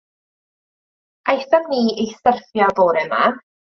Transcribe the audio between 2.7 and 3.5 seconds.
bora 'ma.